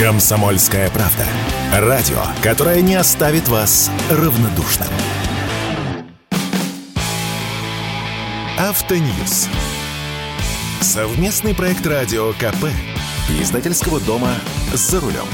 Комсомольская 0.00 0.88
правда. 0.88 1.26
Радио, 1.74 2.22
которое 2.42 2.80
не 2.80 2.94
оставит 2.94 3.48
вас 3.48 3.90
равнодушным. 4.10 4.88
Автоньюз. 8.58 9.46
Совместный 10.80 11.54
проект 11.54 11.86
радио 11.86 12.32
КП. 12.32 12.70
Издательского 13.42 14.00
дома 14.00 14.32
«За 14.72 15.00
рулем». 15.00 15.26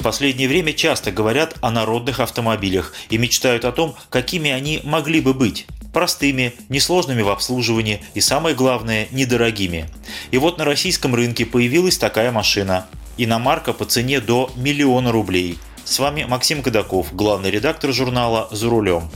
В 0.00 0.02
последнее 0.02 0.48
время 0.48 0.72
часто 0.72 1.12
говорят 1.12 1.56
о 1.60 1.70
народных 1.70 2.20
автомобилях 2.20 2.94
и 3.10 3.18
мечтают 3.18 3.66
о 3.66 3.72
том, 3.72 3.94
какими 4.08 4.50
они 4.50 4.80
могли 4.84 5.20
бы 5.20 5.34
быть 5.34 5.66
простыми, 5.92 6.54
несложными 6.70 7.20
в 7.20 7.28
обслуживании 7.28 8.02
и, 8.14 8.22
самое 8.22 8.56
главное, 8.56 9.06
недорогими. 9.10 9.90
И 10.30 10.38
вот 10.38 10.56
на 10.56 10.64
российском 10.64 11.14
рынке 11.14 11.44
появилась 11.44 11.98
такая 11.98 12.32
машина– 12.32 12.86
Иномарка 13.18 13.72
по 13.72 13.84
цене 13.84 14.20
до 14.20 14.50
миллиона 14.56 15.12
рублей. 15.12 15.58
С 15.84 15.98
вами 15.98 16.24
Максим 16.24 16.62
Кадаков, 16.62 17.14
главный 17.14 17.50
редактор 17.50 17.92
журнала 17.92 18.48
«За 18.52 18.70
рулем». 18.70 19.10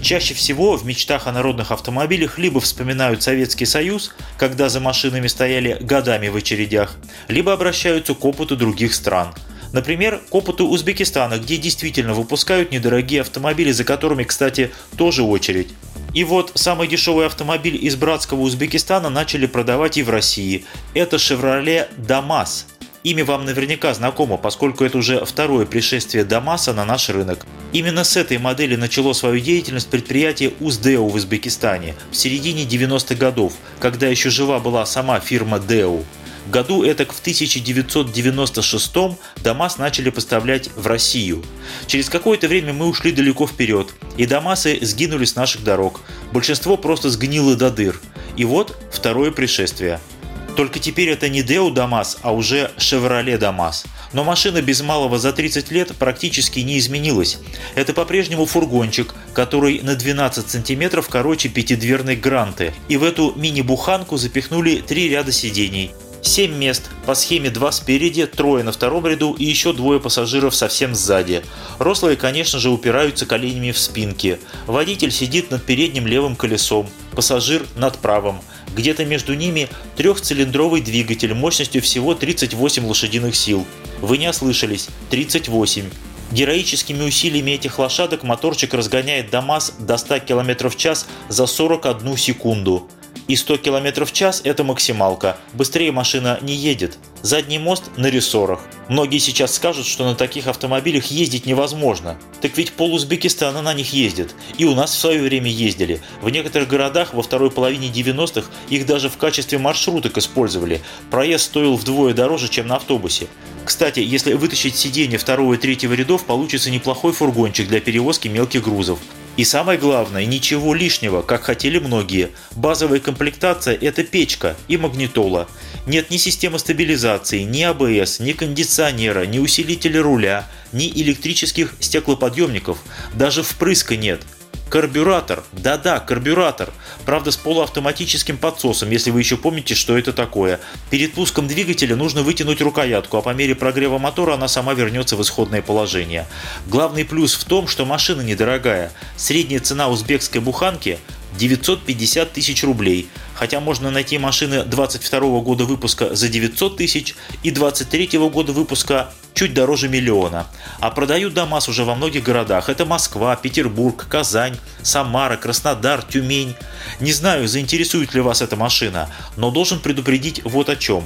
Чаще 0.00 0.34
всего 0.34 0.76
в 0.76 0.86
мечтах 0.86 1.26
о 1.26 1.32
народных 1.32 1.70
автомобилях 1.70 2.38
либо 2.38 2.60
вспоминают 2.60 3.22
Советский 3.22 3.66
Союз, 3.66 4.14
когда 4.38 4.68
за 4.68 4.80
машинами 4.80 5.26
стояли 5.26 5.76
годами 5.80 6.28
в 6.28 6.36
очередях, 6.36 6.96
либо 7.28 7.52
обращаются 7.52 8.14
к 8.14 8.24
опыту 8.24 8.56
других 8.56 8.94
стран. 8.94 9.34
Например, 9.72 10.20
к 10.30 10.34
опыту 10.34 10.66
Узбекистана, 10.66 11.38
где 11.38 11.56
действительно 11.56 12.14
выпускают 12.14 12.72
недорогие 12.72 13.20
автомобили, 13.20 13.70
за 13.70 13.84
которыми, 13.84 14.24
кстати, 14.24 14.70
тоже 14.96 15.22
очередь. 15.22 15.68
И 16.14 16.24
вот 16.24 16.52
самый 16.54 16.88
дешевый 16.88 17.26
автомобиль 17.26 17.78
из 17.82 17.96
братского 17.96 18.40
Узбекистана 18.40 19.08
начали 19.08 19.46
продавать 19.46 19.98
и 19.98 20.02
в 20.02 20.10
России. 20.10 20.64
Это 20.94 21.16
Chevrolet 21.16 21.88
Damas 21.96 22.64
Имя 23.04 23.24
вам 23.24 23.44
наверняка 23.44 23.92
знакомо, 23.94 24.36
поскольку 24.36 24.84
это 24.84 24.96
уже 24.96 25.24
второе 25.24 25.66
пришествие 25.66 26.24
Дамаса 26.24 26.72
на 26.72 26.84
наш 26.84 27.08
рынок. 27.08 27.44
Именно 27.72 28.04
с 28.04 28.16
этой 28.16 28.38
модели 28.38 28.76
начало 28.76 29.12
свою 29.12 29.40
деятельность 29.40 29.88
предприятие 29.88 30.52
Уздео 30.60 31.08
в 31.08 31.14
Узбекистане 31.16 31.96
в 32.12 32.16
середине 32.16 32.62
90-х 32.62 33.16
годов, 33.16 33.54
когда 33.80 34.06
еще 34.06 34.30
жива 34.30 34.60
была 34.60 34.86
сама 34.86 35.18
фирма 35.18 35.58
Део. 35.58 36.02
Году 36.46 36.84
это 36.84 37.04
в 37.06 37.20
1996 37.20 38.94
ДАМАС 39.42 39.78
начали 39.78 40.10
поставлять 40.10 40.70
в 40.76 40.86
Россию. 40.86 41.44
Через 41.88 42.08
какое-то 42.08 42.46
время 42.46 42.72
мы 42.72 42.86
ушли 42.86 43.10
далеко 43.10 43.48
вперед, 43.48 43.94
и 44.16 44.26
Damas 44.26 44.69
ы 44.69 44.78
сгинули 44.80 45.24
с 45.24 45.34
наших 45.34 45.64
дорог. 45.64 46.00
Большинство 46.32 46.76
просто 46.76 47.10
сгнило 47.10 47.56
до 47.56 47.70
дыр. 47.70 48.00
И 48.36 48.44
вот 48.44 48.76
второе 48.92 49.32
пришествие– 49.32 50.00
только 50.54 50.78
теперь 50.78 51.08
это 51.08 51.28
не 51.28 51.42
Daewoo 51.42 51.70
Damas, 51.70 52.18
а 52.22 52.32
уже 52.32 52.70
Chevrolet 52.76 53.38
Damas. 53.38 53.84
Но 54.12 54.24
машина 54.24 54.62
без 54.62 54.82
малого 54.82 55.18
за 55.18 55.32
30 55.32 55.70
лет 55.70 55.96
практически 55.96 56.60
не 56.60 56.78
изменилась. 56.78 57.38
Это 57.74 57.92
по-прежнему 57.92 58.46
фургончик, 58.46 59.14
который 59.32 59.80
на 59.80 59.94
12 59.94 60.50
сантиметров 60.50 61.08
короче 61.08 61.48
пятидверной 61.48 62.16
Гранты. 62.16 62.74
И 62.88 62.96
в 62.96 63.04
эту 63.04 63.32
мини-буханку 63.36 64.16
запихнули 64.16 64.76
три 64.86 65.08
ряда 65.08 65.32
сидений. 65.32 65.92
7 66.22 66.54
мест, 66.54 66.88
по 67.04 67.14
схеме 67.14 67.50
2 67.50 67.72
спереди, 67.72 68.26
трое 68.26 68.62
на 68.62 68.70
втором 68.72 69.06
ряду 69.06 69.32
и 69.32 69.44
еще 69.44 69.72
двое 69.72 69.98
пассажиров 69.98 70.54
совсем 70.54 70.94
сзади. 70.94 71.42
Рослые, 71.78 72.16
конечно 72.16 72.60
же, 72.60 72.70
упираются 72.70 73.26
коленями 73.26 73.72
в 73.72 73.78
спинки. 73.78 74.38
Водитель 74.66 75.10
сидит 75.10 75.50
над 75.50 75.64
передним 75.64 76.06
левым 76.06 76.36
колесом, 76.36 76.88
пассажир 77.14 77.66
над 77.74 77.98
правым. 77.98 78.40
Где-то 78.74 79.04
между 79.04 79.34
ними 79.34 79.68
трехцилиндровый 79.96 80.80
двигатель 80.80 81.34
мощностью 81.34 81.82
всего 81.82 82.14
38 82.14 82.86
лошадиных 82.86 83.36
сил. 83.36 83.66
Вы 84.00 84.18
не 84.18 84.28
ослышались, 84.28 84.88
38. 85.10 85.90
Героическими 86.32 87.02
усилиями 87.04 87.50
этих 87.50 87.78
лошадок 87.78 88.22
моторчик 88.22 88.72
разгоняет 88.72 89.28
ДАМАЗ 89.30 89.74
до 89.80 89.98
100 89.98 90.20
км 90.20 90.70
в 90.70 90.76
час 90.76 91.06
за 91.28 91.46
41 91.46 92.16
секунду. 92.16 92.88
И 93.28 93.36
100 93.36 93.58
км 93.58 94.04
в 94.06 94.12
час– 94.12 94.40
это 94.44 94.64
максималка. 94.64 95.36
Быстрее 95.52 95.92
машина 95.92 96.38
не 96.40 96.54
едет. 96.54 96.96
Задний 97.22 97.60
мост 97.60 97.84
на 97.96 98.08
рессорах. 98.08 98.58
Многие 98.88 99.18
сейчас 99.18 99.54
скажут, 99.54 99.86
что 99.86 100.04
на 100.04 100.16
таких 100.16 100.48
автомобилях 100.48 101.06
ездить 101.06 101.46
невозможно. 101.46 102.18
Так 102.40 102.58
ведь 102.58 102.72
пол 102.72 102.94
Узбекистана 102.94 103.62
на 103.62 103.74
них 103.74 103.92
ездит. 103.92 104.34
И 104.58 104.64
у 104.64 104.74
нас 104.74 104.90
в 104.90 104.98
свое 104.98 105.22
время 105.22 105.48
ездили. 105.48 106.00
В 106.20 106.30
некоторых 106.30 106.66
городах 106.66 107.14
во 107.14 107.22
второй 107.22 107.52
половине 107.52 107.90
90-х 107.90 108.48
их 108.70 108.86
даже 108.86 109.08
в 109.08 109.18
качестве 109.18 109.58
маршруток 109.58 110.18
использовали. 110.18 110.82
Проезд 111.12 111.44
стоил 111.44 111.76
вдвое 111.76 112.12
дороже, 112.12 112.48
чем 112.48 112.66
на 112.66 112.76
автобусе. 112.76 113.28
Кстати, 113.64 114.00
если 114.00 114.32
вытащить 114.32 114.74
сиденье 114.74 115.18
второго 115.18 115.54
и 115.54 115.58
третьего 115.58 115.92
рядов, 115.92 116.24
получится 116.24 116.72
неплохой 116.72 117.12
фургончик 117.12 117.68
для 117.68 117.80
перевозки 117.80 118.26
мелких 118.26 118.64
грузов. 118.64 118.98
И 119.36 119.44
самое 119.44 119.78
главное, 119.78 120.26
ничего 120.26 120.74
лишнего, 120.74 121.22
как 121.22 121.44
хотели 121.44 121.78
многие. 121.78 122.30
Базовая 122.54 123.00
комплектация– 123.00 123.78
это 123.80 124.04
печка 124.04 124.56
и 124.68 124.76
магнитола. 124.76 125.48
Нет 125.84 126.10
ни 126.10 126.16
системы 126.16 126.60
стабилизации, 126.60 127.40
ни 127.40 127.62
АБС, 127.62 128.20
ни 128.20 128.32
кондиционера, 128.32 129.26
ни 129.26 129.40
усилителя 129.40 130.00
руля, 130.00 130.48
ни 130.72 130.88
электрических 130.88 131.74
стеклоподъемников. 131.80 132.78
Даже 133.14 133.42
впрыска 133.42 133.96
нет. 133.96 134.22
Карбюратор. 134.70 135.42
Да-да, 135.52 135.98
карбюратор. 135.98 136.72
Правда, 137.04 137.32
с 137.32 137.36
полуавтоматическим 137.36 138.38
подсосом, 138.38 138.90
если 138.90 139.10
вы 139.10 139.18
еще 139.18 139.36
помните, 139.36 139.74
что 139.74 139.98
это 139.98 140.12
такое. 140.12 140.60
Перед 140.88 141.14
пуском 141.14 141.48
двигателя 141.48 141.96
нужно 141.96 142.22
вытянуть 142.22 142.62
рукоятку, 142.62 143.16
а 143.16 143.22
по 143.22 143.34
мере 143.34 143.54
прогрева 143.56 143.98
мотора 143.98 144.34
она 144.34 144.46
сама 144.46 144.74
вернется 144.74 145.16
в 145.16 145.22
исходное 145.22 145.62
положение. 145.62 146.26
Главный 146.68 147.04
плюс 147.04 147.34
в 147.34 147.44
том, 147.44 147.66
что 147.66 147.84
машина 147.84 148.22
недорогая. 148.22 148.92
Средняя 149.16 149.60
цена 149.60 149.88
узбекской 149.88 150.40
буханки 150.40 150.98
950 151.38 152.32
тысяч 152.32 152.62
рублей, 152.62 153.08
хотя 153.42 153.58
можно 153.58 153.90
найти 153.90 154.18
машины 154.18 154.62
22 154.62 155.40
года 155.40 155.64
выпуска 155.64 156.14
за 156.14 156.28
900 156.28 156.76
тысяч 156.76 157.16
и 157.42 157.50
23 157.50 158.16
года 158.28 158.52
выпуска 158.52 159.12
чуть 159.34 159.52
дороже 159.52 159.88
миллиона. 159.88 160.46
А 160.78 160.92
продают 160.92 161.34
ДАМАЗ 161.34 161.68
уже 161.68 161.82
во 161.82 161.96
многих 161.96 162.22
городах. 162.22 162.68
Это 162.68 162.86
Москва, 162.86 163.34
Петербург, 163.34 164.06
Казань, 164.08 164.56
Самара, 164.82 165.36
Краснодар, 165.36 166.04
Тюмень. 166.04 166.54
Не 167.00 167.10
знаю, 167.10 167.48
заинтересует 167.48 168.14
ли 168.14 168.20
вас 168.20 168.42
эта 168.42 168.54
машина, 168.54 169.10
но 169.36 169.50
должен 169.50 169.80
предупредить 169.80 170.40
вот 170.44 170.68
о 170.68 170.76
чем. 170.76 171.02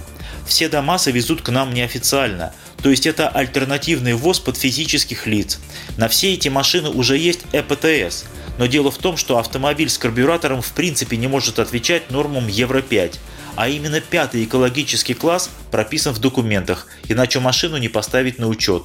Все 0.47 0.69
ДАМАЗы 0.69 1.13
везут 1.13 1.41
к 1.41 1.49
нам 1.49 1.73
неофициально, 1.73 2.53
то 2.83 2.91
есть 2.91 3.07
это 3.07 3.31
альтернативный 3.31 4.13
ввоз 4.13 4.41
под 4.41 4.59
физических 4.59 5.27
лиц. 5.27 5.59
На 5.97 6.09
все 6.09 6.35
эти 6.35 6.51
машины 6.51 6.91
уже 6.91 7.17
есть 7.17 7.41
ЭПТС– 7.53 8.25
но 8.59 8.67
дело 8.67 8.91
в 8.91 8.99
том, 8.99 9.17
что 9.17 9.39
автомобиль 9.39 9.89
с 9.89 9.99
карбюратором 9.99 10.63
в 10.63 10.73
принципе 10.73 11.17
не 11.17 11.27
может 11.27 11.59
отвечать 11.59 12.11
нормам 12.11 12.26
Евро-5, 12.35 13.19
а 13.57 13.69
именно 13.69 14.01
пятый 14.01 14.45
экологический 14.45 15.15
класс 15.15 15.51
прописан 15.71 16.13
в 16.13 16.19
документах, 16.19 16.87
иначе 17.09 17.41
машину 17.41 17.79
не 17.79 17.89
поставить 17.89 18.39
на 18.39 18.49
учет. 18.49 18.85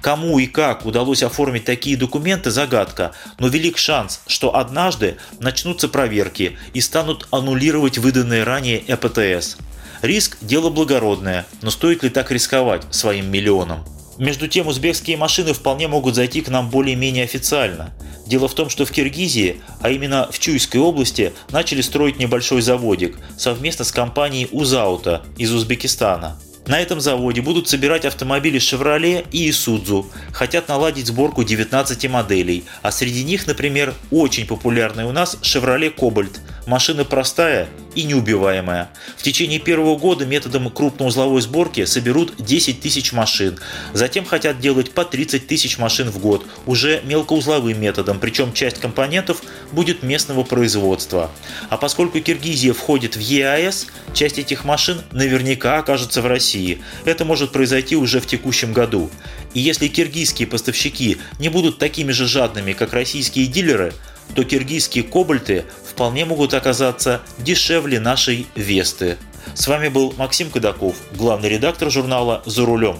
Кому 0.00 0.38
и 0.38 0.46
как 0.46 0.86
удалось 0.86 1.22
оформить 1.22 1.64
такие 1.64 1.96
документы– 1.96 2.50
загадка, 2.52 3.12
но 3.38 3.48
велик 3.48 3.78
шанс, 3.78 4.20
что 4.26 4.56
однажды 4.56 5.16
начнутся 5.40 5.88
проверки 5.88 6.56
и 6.72 6.80
станут 6.80 7.26
аннулировать 7.30 7.98
выданные 7.98 8.44
ранее 8.44 8.82
ЭПТС. 8.86 9.56
Риск– 10.02 10.38
дело 10.40 10.70
благородное, 10.70 11.46
но 11.60 11.70
стоит 11.70 12.02
ли 12.02 12.08
так 12.08 12.30
рисковать 12.30 12.82
своим 12.90 13.30
миллионом? 13.30 13.84
Между 14.18 14.46
тем, 14.46 14.66
узбекские 14.66 15.16
машины 15.16 15.52
вполне 15.52 15.88
могут 15.88 16.14
зайти 16.14 16.42
к 16.42 16.48
нам 16.48 16.68
более-менее 16.68 17.24
официально. 17.24 17.92
Дело 18.26 18.46
в 18.46 18.54
том, 18.54 18.68
что 18.68 18.84
в 18.84 18.90
Киргизии, 18.90 19.60
а 19.80 19.90
именно 19.90 20.28
в 20.30 20.38
Чуйской 20.38 20.80
области, 20.80 21.32
начали 21.50 21.80
строить 21.80 22.18
небольшой 22.18 22.62
заводик 22.62 23.18
совместно 23.36 23.84
с 23.84 23.92
компанией 23.92 24.48
Узаута 24.52 25.22
из 25.36 25.52
Узбекистана. 25.52 26.38
На 26.66 26.80
этом 26.80 27.00
заводе 27.00 27.42
будут 27.42 27.68
собирать 27.68 28.04
автомобили 28.04 28.60
Chevrolet 28.60 29.26
и 29.32 29.50
Isuzu. 29.50 30.06
Хотят 30.32 30.68
наладить 30.68 31.08
сборку 31.08 31.42
19 31.42 32.08
моделей, 32.08 32.64
а 32.82 32.92
среди 32.92 33.24
них, 33.24 33.48
например, 33.48 33.94
очень 34.12 34.46
популярный 34.46 35.04
у 35.04 35.12
нас 35.12 35.36
Chevrolet 35.42 35.92
Cobalt. 35.92 36.38
Машина 36.66 37.04
простая 37.04 37.68
и 37.96 38.04
неубиваемая. 38.04 38.88
В 39.16 39.22
течение 39.22 39.58
первого 39.58 39.98
года 39.98 40.24
методом 40.24 40.70
крупноузловой 40.70 41.42
сборки 41.42 41.84
соберут 41.86 42.34
10 42.38 42.80
тысяч 42.80 43.12
машин. 43.12 43.58
Затем 43.94 44.24
хотят 44.24 44.60
делать 44.60 44.92
по 44.92 45.04
30 45.04 45.46
тысяч 45.46 45.78
машин 45.78 46.10
в 46.10 46.18
год, 46.18 46.46
уже 46.66 47.02
мелкоузловым 47.04 47.80
методом, 47.80 48.20
причем 48.20 48.52
часть 48.52 48.78
компонентов 48.78 49.42
будет 49.72 50.04
местного 50.04 50.44
производства. 50.44 51.32
А 51.68 51.76
поскольку 51.76 52.20
Киргизия 52.20 52.72
входит 52.72 53.16
в 53.16 53.20
ЕАЭС, 53.20 53.88
часть 54.14 54.38
этих 54.38 54.64
машин 54.64 55.02
наверняка 55.10 55.78
окажется 55.78 56.22
в 56.22 56.26
России. 56.26 56.80
Это 57.04 57.24
может 57.24 57.50
произойти 57.50 57.96
уже 57.96 58.20
в 58.20 58.26
текущем 58.26 58.72
году. 58.72 59.10
И 59.52 59.60
если 59.60 59.88
киргизские 59.88 60.46
поставщики 60.46 61.18
не 61.40 61.48
будут 61.48 61.78
такими 61.78 62.12
же 62.12 62.26
жадными, 62.26 62.72
как 62.72 62.92
российские 62.92 63.46
дилеры, 63.48 63.92
то 64.34 64.44
киргизские 64.44 65.04
кобальты 65.04 65.64
вполне 65.88 66.24
могут 66.24 66.54
оказаться 66.54 67.20
дешевле 67.38 68.00
нашей 68.00 68.46
Весты. 68.54 69.18
С 69.54 69.66
вами 69.66 69.88
был 69.88 70.14
Максим 70.16 70.50
Кадаков, 70.50 70.96
главный 71.12 71.48
редактор 71.48 71.90
журнала 71.90 72.42
«За 72.46 72.64
рулем». 72.64 72.98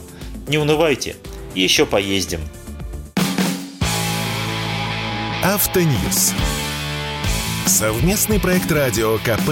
Не 0.49 0.59
унывайте, 0.59 1.17
еще 1.55 1.87
поездим. 1.87 2.41
Автоньюз. 5.43 6.35
Совместный 7.67 8.39
проект 8.39 8.71
радио 8.71 9.19
КП. 9.19 9.51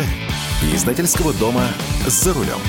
Издательского 0.74 1.32
дома 1.32 1.66
«За 2.06 2.32
рулем». 2.32 2.60